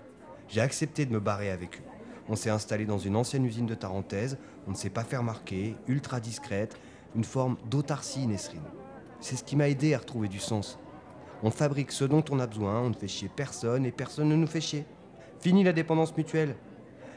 J'ai 0.48 0.62
accepté 0.62 1.06
de 1.06 1.14
me 1.14 1.20
barrer 1.20 1.50
avec 1.50 1.78
eux. 1.78 1.84
On 2.30 2.36
s'est 2.36 2.50
installé 2.50 2.86
dans 2.86 2.98
une 2.98 3.16
ancienne 3.16 3.46
usine 3.46 3.66
de 3.66 3.76
Tarentaise, 3.76 4.38
on 4.68 4.72
ne 4.72 4.76
s'est 4.76 4.90
pas 4.90 5.04
fait 5.04 5.18
remarquer, 5.18 5.76
ultra 5.88 6.20
discrète, 6.20 6.78
une 7.16 7.24
forme 7.24 7.58
d'autarcie, 7.70 8.28
Nesrine. 8.28 8.62
C'est 9.20 9.36
ce 9.36 9.44
qui 9.44 9.56
m'a 9.56 9.70
aidé 9.70 9.94
à 9.94 10.00
retrouver 10.00 10.28
du 10.28 10.40
sens. 10.40 10.80
On 11.44 11.52
fabrique 11.52 11.92
ce 11.92 12.06
dont 12.06 12.24
on 12.32 12.40
a 12.40 12.48
besoin, 12.48 12.82
on 12.82 12.90
ne 12.90 12.96
fait 12.96 13.08
chier 13.08 13.30
personne 13.34 13.86
et 13.86 13.92
personne 13.92 14.30
ne 14.30 14.36
nous 14.36 14.48
fait 14.48 14.62
chier. 14.62 14.86
Fini 15.40 15.64
la 15.64 15.74
dépendance 15.74 16.16
mutuelle. 16.18 16.56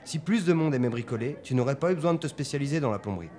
Si 0.05 0.19
plus 0.19 0.45
de 0.45 0.53
monde 0.53 0.75
aimait 0.75 0.89
bricoler, 0.89 1.37
tu 1.43 1.55
n'aurais 1.55 1.79
pas 1.79 1.93
eu 1.93 1.95
besoin 1.95 2.15
de 2.15 2.19
te 2.19 2.27
spécialiser 2.27 2.81
dans 2.81 2.91
la 2.91 2.99
plomberie. 2.99 3.31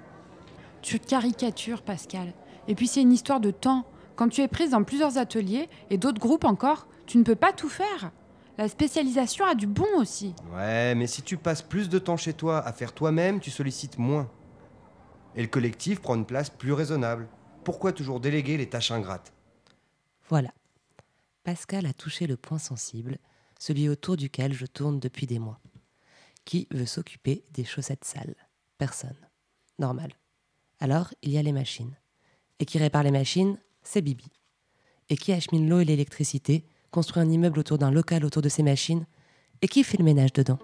Tu 0.81 0.99
caricatures, 0.99 1.81
Pascal. 1.81 2.33
Et 2.67 2.75
puis 2.75 2.87
c'est 2.87 3.01
une 3.01 3.11
histoire 3.11 3.39
de 3.39 3.51
temps. 3.51 3.85
Quand 4.15 4.29
tu 4.29 4.41
es 4.41 4.47
prise 4.47 4.71
dans 4.71 4.83
plusieurs 4.83 5.17
ateliers 5.17 5.69
et 5.89 5.97
d'autres 5.97 6.19
groupes 6.19 6.45
encore, 6.45 6.87
tu 7.05 7.17
ne 7.17 7.23
peux 7.23 7.35
pas 7.35 7.53
tout 7.53 7.69
faire. 7.69 8.11
La 8.57 8.67
spécialisation 8.67 9.45
a 9.45 9.55
du 9.55 9.67
bon 9.67 9.87
aussi. 9.97 10.35
Ouais, 10.53 10.93
mais 10.95 11.07
si 11.07 11.21
tu 11.21 11.37
passes 11.37 11.61
plus 11.61 11.89
de 11.89 11.99
temps 11.99 12.17
chez 12.17 12.33
toi 12.33 12.59
à 12.59 12.71
faire 12.73 12.93
toi-même, 12.93 13.39
tu 13.39 13.49
sollicites 13.49 13.97
moins. 13.97 14.29
Et 15.35 15.41
le 15.41 15.47
collectif 15.47 16.01
prend 16.01 16.15
une 16.15 16.25
place 16.25 16.49
plus 16.49 16.73
raisonnable. 16.73 17.27
Pourquoi 17.63 17.93
toujours 17.93 18.19
déléguer 18.19 18.57
les 18.57 18.69
tâches 18.69 18.91
ingrates? 18.91 19.31
Voilà. 20.29 20.51
Pascal 21.43 21.85
a 21.85 21.93
touché 21.93 22.27
le 22.27 22.37
point 22.37 22.59
sensible, 22.59 23.17
celui 23.59 23.89
autour 23.89 24.17
duquel 24.17 24.53
je 24.53 24.65
tourne 24.65 24.99
depuis 24.99 25.27
des 25.27 25.39
mois. 25.39 25.59
Qui 26.45 26.67
veut 26.71 26.85
s'occuper 26.85 27.43
des 27.51 27.63
chaussettes 27.63 28.05
sales? 28.05 28.35
Personne. 28.77 29.17
Normal. 29.77 30.11
Alors, 30.79 31.13
il 31.21 31.31
y 31.31 31.37
a 31.37 31.43
les 31.43 31.51
machines. 31.51 31.95
Et 32.59 32.65
qui 32.65 32.79
répare 32.79 33.03
les 33.03 33.11
machines? 33.11 33.57
C'est 33.83 34.01
Bibi. 34.01 34.31
Et 35.09 35.17
qui 35.17 35.31
achemine 35.31 35.69
l'eau 35.69 35.79
et 35.79 35.85
l'électricité, 35.85 36.65
construit 36.89 37.21
un 37.21 37.29
immeuble 37.29 37.59
autour 37.59 37.77
d'un 37.77 37.91
local 37.91 38.25
autour 38.25 38.41
de 38.41 38.49
ces 38.49 38.63
machines? 38.63 39.05
Et 39.61 39.67
qui 39.67 39.83
fait 39.83 39.97
le 39.97 40.03
ménage 40.05 40.33
dedans? 40.33 40.59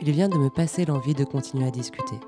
Il 0.00 0.12
vient 0.12 0.28
de 0.28 0.38
me 0.38 0.48
passer 0.48 0.84
l'envie 0.84 1.14
de 1.14 1.24
continuer 1.24 1.66
à 1.66 1.72
discuter. 1.72 2.20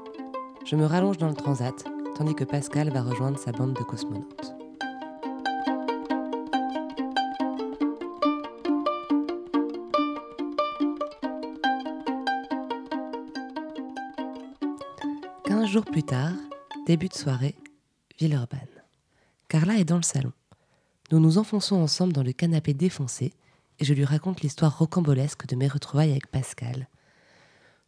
Je 0.64 0.74
me 0.74 0.84
rallonge 0.84 1.18
dans 1.18 1.28
le 1.28 1.34
transat, 1.34 1.84
tandis 2.16 2.34
que 2.34 2.42
Pascal 2.42 2.90
va 2.90 3.00
rejoindre 3.00 3.38
sa 3.38 3.52
bande 3.52 3.74
de 3.74 3.84
cosmonautes. 3.84 4.54
Quinze 15.44 15.68
jours 15.68 15.84
plus 15.84 16.02
tard, 16.02 16.32
début 16.88 17.08
de 17.08 17.14
soirée, 17.14 17.54
Villeurbanne. 18.18 18.58
Carla 19.46 19.76
est 19.76 19.84
dans 19.84 19.96
le 19.96 20.02
salon. 20.02 20.32
Nous 21.12 21.20
nous 21.20 21.38
enfonçons 21.38 21.76
ensemble 21.76 22.12
dans 22.12 22.24
le 22.24 22.32
canapé 22.32 22.74
défoncé 22.74 23.32
et 23.78 23.84
je 23.84 23.94
lui 23.94 24.04
raconte 24.04 24.40
l'histoire 24.40 24.76
rocambolesque 24.76 25.46
de 25.46 25.54
mes 25.54 25.68
retrouvailles 25.68 26.10
avec 26.10 26.26
Pascal. 26.26 26.88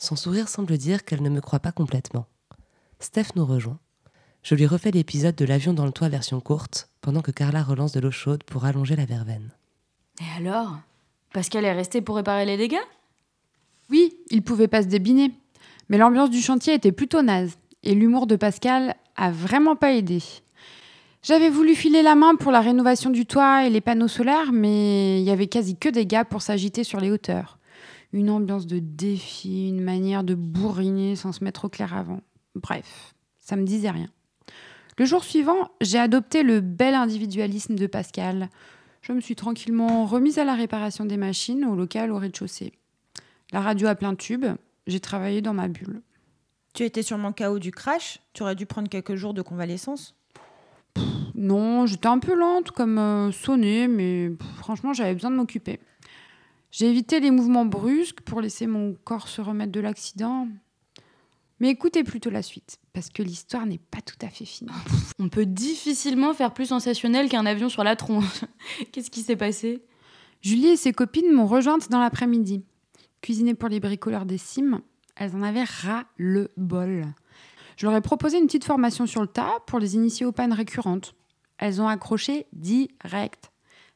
Son 0.02 0.16
sourire 0.16 0.49
semble 0.49 0.78
dire 0.78 1.04
qu'elle 1.04 1.23
ne 1.23 1.28
me 1.28 1.40
croit 1.40 1.61
pas 1.61 1.71
complètement. 1.71 2.26
Steph 2.99 3.37
nous 3.37 3.47
rejoint. 3.47 3.78
Je 4.42 4.56
lui 4.56 4.66
refais 4.66 4.90
l'épisode 4.90 5.37
de 5.37 5.44
l'avion 5.44 5.75
dans 5.75 5.87
le 5.87 5.92
toit 5.92 6.09
version 6.09 6.40
courte, 6.40 6.88
pendant 7.02 7.23
que 7.23 7.30
Carla 7.30 7.62
relance 7.62 7.92
de 7.92 8.00
l'eau 8.00 8.11
chaude 8.11 8.42
pour 8.42 8.64
allonger 8.64 8.97
la 8.97 9.04
verveine. 9.04 9.52
Et 10.21 10.37
alors? 10.37 10.76
Pascal 11.32 11.64
est 11.64 11.73
resté 11.73 12.00
pour 12.00 12.16
réparer 12.16 12.44
les 12.44 12.56
dégâts? 12.56 12.82
Oui, 13.90 14.12
il 14.30 14.42
pouvait 14.42 14.66
pas 14.66 14.82
se 14.82 14.88
débiner. 14.88 15.30
Mais 15.88 15.99
l'ambiance 15.99 16.30
du 16.30 16.42
chantier 16.42 16.75
était 16.75 16.90
plutôt 16.90 17.23
naze. 17.23 17.56
Et 17.85 17.94
l'humour 17.94 18.26
de 18.26 18.35
Pascal 18.35 18.97
a 19.14 19.30
vraiment 19.30 19.76
pas 19.76 19.92
aidé. 19.92 20.21
J'avais 21.23 21.49
voulu 21.49 21.76
filer 21.76 22.02
la 22.02 22.16
main 22.16 22.35
pour 22.35 22.50
la 22.50 22.61
rénovation 22.61 23.11
du 23.11 23.25
toit 23.25 23.66
et 23.66 23.71
les 23.71 23.80
panneaux 23.80 24.09
solaires, 24.09 24.50
mais 24.50 25.21
il 25.21 25.25
y 25.25 25.30
avait 25.30 25.47
quasi 25.47 25.76
que 25.76 25.88
des 25.88 26.06
gars 26.06 26.25
pour 26.25 26.42
s'agiter 26.42 26.82
sur 26.82 26.99
les 26.99 27.12
hauteurs. 27.12 27.56
Une 28.12 28.31
ambiance 28.31 28.66
de 28.66 28.78
défi, 28.78 29.69
une 29.69 29.83
manière 29.83 30.25
de 30.25 30.35
bourriner 30.35 31.16
sans 31.16 31.33
se 31.33 31.42
mettre 31.42 31.64
au 31.64 31.69
clair 31.69 31.95
avant. 31.95 32.21
Bref, 32.54 33.14
ça 33.38 33.57
me 33.57 33.64
disait 33.64 33.90
rien. 33.90 34.11
Le 34.99 35.07
jour 35.07 35.25
suivant, 35.25 35.71
j'ai 35.81 35.99
adopté 35.99 36.42
le 36.42 36.61
bel 36.61 36.95
individualisme 36.95 37.75
de 37.75 37.87
Pascal. 37.87 38.50
Je 39.00 39.12
me 39.12 39.21
suis 39.21 39.35
tranquillement 39.35 40.04
remise 40.04 40.38
à 40.38 40.45
la 40.45 40.54
réparation 40.54 41.07
des 41.07 41.16
machines 41.16 41.64
au 41.64 41.75
local 41.75 42.12
au 42.12 42.19
rez-de-chaussée. 42.19 42.73
La 43.52 43.61
radio 43.61 43.88
à 43.88 43.95
plein 43.95 44.14
tube, 44.14 44.47
j'ai 44.87 45.00
travaillé 45.00 45.40
dans 45.40 45.54
ma 45.54 45.69
bulle. 45.69 46.02
Tu 46.75 46.85
étais 46.85 47.02
sûrement 47.02 47.33
KO 47.33 47.59
du 47.59 47.71
crash 47.71 48.21
Tu 48.33 48.42
aurais 48.42 48.54
dû 48.54 48.66
prendre 48.66 48.88
quelques 48.88 49.14
jours 49.14 49.35
de 49.35 49.42
convalescence 49.42 50.14
Non, 51.35 51.87
j'étais 51.87 52.07
un 52.07 52.19
peu 52.19 52.35
lente 52.35 52.71
comme 52.71 52.99
euh, 52.99 53.33
sonnée, 53.33 53.88
mais 53.88 54.31
pff, 54.31 54.49
franchement, 54.57 54.92
j'avais 54.92 55.14
besoin 55.14 55.31
de 55.31 55.37
m'occuper. 55.37 55.81
J'ai 56.72 56.88
évité 56.88 57.20
les 57.20 57.30
mouvements 57.30 57.66
brusques 57.66 58.22
pour 58.22 58.40
laisser 58.40 58.66
mon 58.66 58.94
corps 59.04 59.28
se 59.28 59.42
remettre 59.42 59.72
de 59.72 59.80
l'accident. 59.80 60.48
Mais 61.60 61.68
écoutez 61.68 62.02
plutôt 62.02 62.30
la 62.30 62.42
suite, 62.42 62.78
parce 62.94 63.10
que 63.10 63.22
l'histoire 63.22 63.66
n'est 63.66 63.78
pas 63.78 64.00
tout 64.00 64.16
à 64.22 64.28
fait 64.28 64.46
finie. 64.46 64.72
On 65.18 65.28
peut 65.28 65.44
difficilement 65.44 66.32
faire 66.32 66.54
plus 66.54 66.66
sensationnel 66.66 67.28
qu'un 67.28 67.44
avion 67.44 67.68
sur 67.68 67.84
la 67.84 67.94
tronche. 67.94 68.44
Qu'est-ce 68.90 69.10
qui 69.10 69.20
s'est 69.20 69.36
passé? 69.36 69.84
Julie 70.40 70.68
et 70.68 70.76
ses 70.76 70.92
copines 70.92 71.30
m'ont 71.30 71.46
rejointe 71.46 71.90
dans 71.90 72.00
l'après-midi. 72.00 72.64
Cuisiner 73.20 73.54
pour 73.54 73.68
les 73.68 73.78
bricoleurs 73.78 74.24
des 74.24 74.38
cimes, 74.38 74.80
elles 75.14 75.36
en 75.36 75.42
avaient 75.42 75.64
ras 75.64 76.04
le 76.16 76.50
bol. 76.56 77.04
Je 77.76 77.86
leur 77.86 77.94
ai 77.94 78.00
proposé 78.00 78.38
une 78.38 78.46
petite 78.46 78.64
formation 78.64 79.06
sur 79.06 79.20
le 79.20 79.28
tas 79.28 79.60
pour 79.66 79.78
les 79.78 79.94
initier 79.94 80.24
aux 80.24 80.32
pannes 80.32 80.54
récurrentes. 80.54 81.14
Elles 81.58 81.82
ont 81.82 81.86
accroché 81.86 82.46
direct. 82.54 83.51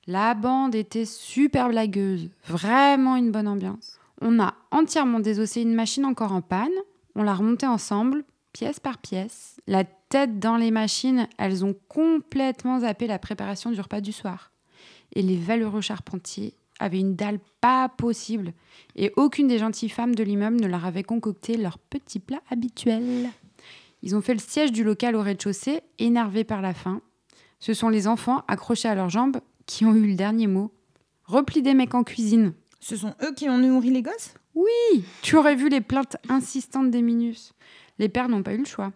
La 0.09 0.35
bande 0.35 0.77
était 0.77 1.05
super 1.05 1.69
blagueuse, 1.69 2.31
vraiment 2.47 3.17
une 3.17 3.33
bonne 3.33 3.49
ambiance. 3.49 3.99
On 4.21 4.39
a 4.39 4.55
entièrement 4.71 5.19
désossé 5.19 5.63
une 5.63 5.75
machine 5.75 6.05
encore 6.05 6.31
en 6.31 6.43
panne, 6.43 6.71
on 7.17 7.25
l'a 7.25 7.35
remontée 7.35 7.67
ensemble, 7.67 8.25
pièce 8.53 8.79
par 8.79 8.99
pièce. 8.99 9.61
La 9.67 9.83
tête 9.83 10.39
dans 10.39 10.57
les 10.57 10.71
machines, 10.71 11.27
elles 11.39 11.65
ont 11.65 11.75
complètement 11.89 12.81
zappé 12.81 13.09
la 13.09 13.19
préparation 13.19 13.73
du 13.73 13.81
repas 13.81 14.01
du 14.01 14.13
soir. 14.13 14.53
Et 15.17 15.23
les 15.23 15.37
valeureux 15.37 15.81
charpentiers 15.81 16.55
avaient 16.79 17.01
une 17.01 17.17
dalle 17.17 17.41
pas 17.61 17.89
possible, 17.89 18.53
et 18.95 19.13
aucune 19.17 19.49
des 19.49 19.59
gentilles 19.59 19.89
femmes 19.89 20.15
de 20.15 20.23
l'immeuble 20.23 20.61
ne 20.61 20.69
leur 20.69 20.85
avait 20.85 21.03
concocté 21.03 21.57
leur 21.57 21.79
petit 21.79 22.21
plat 22.21 22.43
habituel. 22.49 23.29
Ils 24.03 24.15
ont 24.15 24.21
fait 24.21 24.35
le 24.35 24.41
siège 24.41 24.71
du 24.71 24.85
local 24.85 25.17
au 25.17 25.23
rez-de-chaussée, 25.23 25.81
énervés 25.99 26.45
par 26.45 26.63
la 26.63 26.75
faim. 26.75 27.01
Ce 27.59 27.75
sont 27.75 27.89
les 27.89 28.07
enfants, 28.07 28.45
accrochés 28.47 28.89
à 28.89 28.95
leurs 28.95 29.09
jambes, 29.09 29.39
qui 29.67 29.85
ont 29.85 29.95
eu 29.95 30.07
le 30.07 30.15
dernier 30.15 30.47
mot. 30.47 30.73
Repli 31.25 31.63
des 31.63 31.75
mecs 31.75 31.95
en 31.95 32.05
cuisine. 32.05 32.53
Ce 32.81 32.97
sont 32.97 33.15
eux 33.23 33.35
qui 33.35 33.49
ont 33.49 33.59
nourri 33.59 33.91
les 33.91 34.03
gosses? 34.03 34.35
Oui, 34.55 35.05
tu 35.23 35.37
aurais 35.37 35.57
vu 35.57 35.69
les 35.69 35.81
plaintes 35.81 36.17
insistantes 36.29 36.91
des 36.91 37.03
Minus. 37.03 37.53
Les 37.99 38.09
pères 38.09 38.29
n'ont 38.29 38.43
pas 38.43 38.55
eu 38.55 38.59
le 38.59 38.65
choix. 38.65 38.93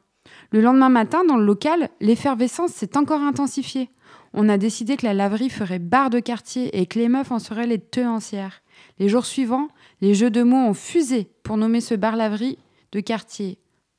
Le 0.53 0.61
lendemain 0.61 0.89
matin, 0.89 1.25
dans 1.25 1.37
le 1.37 1.45
local, 1.45 1.91
l'effervescence 2.00 2.73
s'est 2.73 2.97
encore 2.97 3.21
intensifiée. 3.21 3.91
On 4.33 4.49
a 4.49 4.59
décidé 4.59 4.97
que 4.97 5.07
la 5.07 5.15
laverie 5.15 5.50
ferait 5.50 5.81
bar 5.81 6.09
de 6.09 6.21
quartier 6.21 6.79
et 6.79 6.87
que 6.87 6.99
les 6.99 7.09
meufs 7.09 7.33
en 7.33 7.39
seraient 7.39 7.67
les 7.67 7.81
tenancières. 7.81 8.62
Les 8.99 9.09
jours 9.09 9.27
suivants, 9.27 9.69
les 10.00 10.15
jeux 10.15 10.31
de 10.31 10.43
mots 10.43 10.69
ont 10.69 10.75
fusé 10.75 11.29
pour 11.43 11.57
nommer 11.57 11.81
ce 11.81 11.95
bar-laverie 11.95 12.59
de 12.93 13.00
quartier. 13.00 13.59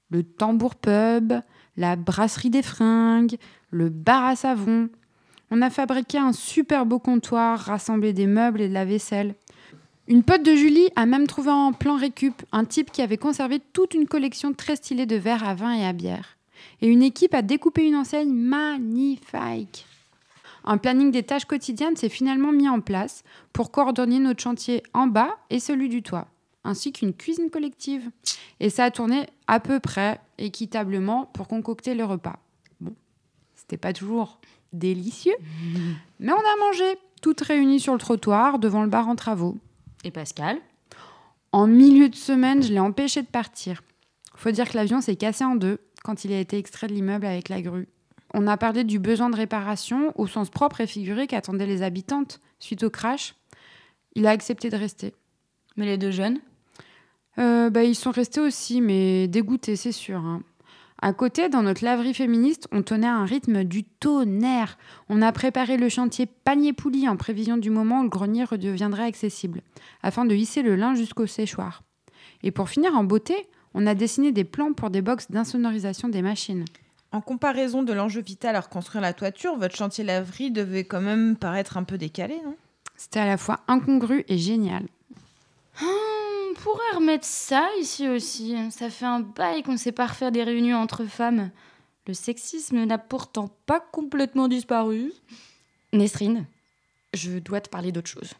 Le 0.09 0.23
tambour 0.23 0.75
pub, 0.75 1.33
la 1.75 1.95
brasserie 1.95 2.49
des 2.49 2.61
fringues, 2.61 3.35
le 3.71 3.89
bar 3.89 4.25
à 4.25 4.35
savon. 4.35 4.89
On 5.53 5.61
a 5.61 5.69
fabriqué 5.69 6.17
un 6.17 6.31
super 6.31 6.85
beau 6.85 6.97
comptoir, 6.97 7.59
rassemblé 7.59 8.13
des 8.13 8.25
meubles 8.25 8.61
et 8.61 8.69
de 8.69 8.73
la 8.73 8.85
vaisselle. 8.85 9.35
Une 10.07 10.23
pote 10.23 10.43
de 10.43 10.55
Julie 10.55 10.87
a 10.95 11.05
même 11.05 11.27
trouvé 11.27 11.51
en 11.51 11.73
plan 11.73 11.97
récup 11.97 12.41
un 12.53 12.63
type 12.63 12.89
qui 12.89 13.01
avait 13.01 13.17
conservé 13.17 13.59
toute 13.59 13.93
une 13.93 14.07
collection 14.07 14.53
très 14.53 14.77
stylée 14.77 15.05
de 15.05 15.17
verres 15.17 15.43
à 15.43 15.53
vin 15.53 15.73
et 15.73 15.85
à 15.85 15.91
bière. 15.91 16.37
Et 16.81 16.87
une 16.87 17.03
équipe 17.03 17.33
a 17.33 17.41
découpé 17.41 17.85
une 17.85 17.97
enseigne 17.97 18.31
magnifique. 18.31 19.85
Un 20.63 20.77
planning 20.77 21.11
des 21.11 21.23
tâches 21.23 21.45
quotidiennes 21.45 21.97
s'est 21.97 22.07
finalement 22.07 22.53
mis 22.53 22.69
en 22.69 22.79
place 22.79 23.23
pour 23.51 23.71
coordonner 23.71 24.19
notre 24.19 24.41
chantier 24.41 24.83
en 24.93 25.07
bas 25.07 25.37
et 25.49 25.59
celui 25.59 25.89
du 25.89 26.01
toit, 26.01 26.27
ainsi 26.63 26.93
qu'une 26.93 27.13
cuisine 27.13 27.49
collective. 27.49 28.09
Et 28.61 28.69
ça 28.69 28.85
a 28.85 28.91
tourné 28.91 29.25
à 29.47 29.59
peu 29.59 29.81
près 29.81 30.21
équitablement 30.37 31.25
pour 31.25 31.49
concocter 31.49 31.93
le 31.93 32.05
repas. 32.05 32.39
Bon, 32.79 32.95
c'était 33.55 33.77
pas 33.77 33.91
toujours 33.91 34.39
délicieux, 34.73 35.35
mais 36.19 36.31
on 36.31 36.35
a 36.35 36.59
mangé, 36.59 36.97
toutes 37.21 37.41
réunies 37.41 37.79
sur 37.79 37.93
le 37.93 37.99
trottoir 37.99 38.59
devant 38.59 38.83
le 38.83 38.89
bar 38.89 39.07
en 39.07 39.15
travaux. 39.15 39.57
Et 40.03 40.11
Pascal? 40.11 40.57
En 41.51 41.67
milieu 41.67 42.09
de 42.09 42.15
semaine, 42.15 42.63
je 42.63 42.71
l'ai 42.71 42.79
empêché 42.79 43.21
de 43.21 43.27
partir. 43.27 43.83
Faut 44.35 44.51
dire 44.51 44.69
que 44.69 44.77
l'avion 44.77 45.01
s'est 45.01 45.17
cassé 45.17 45.43
en 45.43 45.55
deux 45.55 45.79
quand 46.03 46.25
il 46.25 46.33
a 46.33 46.39
été 46.39 46.57
extrait 46.57 46.87
de 46.87 46.93
l'immeuble 46.93 47.25
avec 47.25 47.49
la 47.49 47.61
grue. 47.61 47.87
On 48.33 48.47
a 48.47 48.57
parlé 48.57 48.83
du 48.83 48.97
besoin 48.97 49.29
de 49.29 49.35
réparation 49.35 50.13
au 50.15 50.25
sens 50.25 50.49
propre 50.49 50.81
et 50.81 50.87
figuré 50.87 51.27
qu'attendaient 51.27 51.65
les 51.65 51.83
habitantes 51.83 52.39
suite 52.59 52.83
au 52.83 52.89
crash. 52.89 53.35
Il 54.15 54.25
a 54.25 54.31
accepté 54.31 54.69
de 54.69 54.77
rester. 54.77 55.13
Mais 55.75 55.85
les 55.85 55.97
deux 55.97 56.11
jeunes? 56.11 56.39
Euh, 57.37 57.69
bah, 57.69 57.83
ils 57.83 57.95
sont 57.95 58.11
restés 58.11 58.39
aussi, 58.39 58.81
mais 58.81 59.27
dégoûtés, 59.27 59.75
c'est 59.75 59.91
sûr. 59.91 60.19
hein. 60.19 60.41
À 61.03 61.13
côté, 61.13 61.49
dans 61.49 61.63
notre 61.63 61.83
laverie 61.83 62.13
féministe, 62.13 62.67
on 62.71 62.83
tenait 62.83 63.07
un 63.07 63.25
rythme 63.25 63.63
du 63.63 63.83
tonnerre. 63.83 64.77
On 65.09 65.23
a 65.23 65.31
préparé 65.31 65.77
le 65.77 65.89
chantier 65.89 66.27
panier-poulie 66.27 67.09
en 67.09 67.17
prévision 67.17 67.57
du 67.57 67.71
moment 67.71 68.01
où 68.01 68.03
le 68.03 68.09
grenier 68.09 68.43
redeviendrait 68.43 69.05
accessible, 69.05 69.61
afin 70.03 70.25
de 70.25 70.35
hisser 70.35 70.61
le 70.61 70.75
linge 70.75 70.99
jusqu'au 70.99 71.25
séchoir. 71.25 71.81
Et 72.43 72.51
pour 72.51 72.69
finir 72.69 72.95
en 72.95 73.03
beauté, 73.03 73.47
on 73.73 73.87
a 73.87 73.95
dessiné 73.95 74.31
des 74.31 74.43
plans 74.43 74.73
pour 74.73 74.91
des 74.91 75.01
boxes 75.01 75.31
d'insonorisation 75.31 76.07
des 76.07 76.21
machines. 76.21 76.65
En 77.11 77.21
comparaison 77.21 77.81
de 77.81 77.93
l'enjeu 77.93 78.21
vital 78.21 78.55
à 78.55 78.61
reconstruire 78.61 79.01
la 79.01 79.13
toiture, 79.13 79.57
votre 79.57 79.75
chantier 79.75 80.03
laverie 80.03 80.51
devait 80.51 80.83
quand 80.83 81.01
même 81.01 81.35
paraître 81.35 81.77
un 81.77 81.83
peu 81.83 81.97
décalé, 81.97 82.35
non? 82.45 82.55
C'était 82.95 83.19
à 83.19 83.25
la 83.25 83.37
fois 83.37 83.61
incongru 83.67 84.23
et 84.27 84.37
génial. 84.37 84.85
On 86.51 86.59
pourrait 86.59 86.95
remettre 86.95 87.25
ça 87.25 87.69
ici 87.79 88.09
aussi. 88.09 88.55
Ça 88.71 88.89
fait 88.89 89.05
un 89.05 89.21
bail 89.21 89.63
qu'on 89.63 89.77
sait 89.77 89.93
pas 89.93 90.07
refaire 90.07 90.31
des 90.31 90.43
réunions 90.43 90.77
entre 90.77 91.05
femmes. 91.05 91.49
Le 92.07 92.13
sexisme 92.13 92.83
n'a 92.83 92.97
pourtant 92.97 93.49
pas 93.65 93.79
complètement 93.79 94.49
disparu. 94.49 95.13
Nesrine, 95.93 96.45
je 97.13 97.39
dois 97.39 97.61
te 97.61 97.69
parler 97.69 97.93
d'autre 97.93 98.09
chose. 98.09 98.33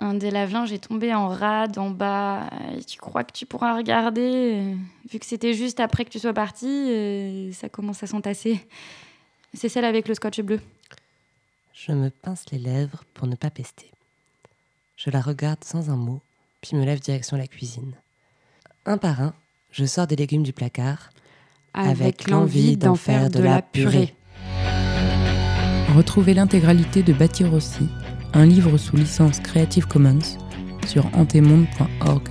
Un 0.00 0.14
des 0.14 0.30
lave-linges 0.30 0.72
est 0.72 0.88
tombé 0.88 1.12
en 1.12 1.28
rade 1.28 1.76
en 1.76 1.90
bas. 1.90 2.48
Et 2.76 2.84
tu 2.84 2.98
crois 2.98 3.24
que 3.24 3.32
tu 3.32 3.44
pourras 3.44 3.76
regarder 3.76 4.76
Vu 5.10 5.18
que 5.18 5.26
c'était 5.26 5.54
juste 5.54 5.80
après 5.80 6.04
que 6.04 6.10
tu 6.10 6.18
sois 6.18 6.32
parti, 6.32 6.66
euh, 6.66 7.52
ça 7.52 7.68
commence 7.68 8.02
à 8.02 8.06
s'entasser. 8.06 8.66
C'est 9.52 9.68
celle 9.68 9.84
avec 9.84 10.08
le 10.08 10.14
scotch 10.14 10.40
bleu. 10.40 10.60
Je 11.74 11.92
me 11.92 12.08
pince 12.10 12.50
les 12.52 12.58
lèvres 12.58 13.04
pour 13.12 13.26
ne 13.26 13.34
pas 13.34 13.50
pester. 13.50 13.90
Je 14.96 15.10
la 15.10 15.20
regarde 15.20 15.62
sans 15.62 15.90
un 15.90 15.96
mot, 15.96 16.20
puis 16.60 16.76
me 16.76 16.84
lève 16.84 17.00
direction 17.00 17.36
la 17.36 17.46
cuisine. 17.46 17.94
Un 18.86 18.98
par 18.98 19.20
un, 19.20 19.34
je 19.70 19.84
sors 19.84 20.06
des 20.06 20.16
légumes 20.16 20.42
du 20.42 20.52
placard, 20.52 21.10
Avec 21.74 22.28
l'envie 22.28 22.76
d'en 22.76 22.94
faire 22.94 23.30
de 23.30 23.40
la 23.40 23.62
purée. 23.62 24.14
Retrouvez 25.94 26.34
l'intégralité 26.34 27.02
de 27.02 27.12
Bâtir 27.12 27.52
aussi, 27.54 27.88
un 28.32 28.46
livre 28.46 28.76
sous 28.78 28.96
licence 28.96 29.40
Creative 29.40 29.86
Commons, 29.86 30.38
sur 30.86 31.06
antemonde.org. 31.14 32.28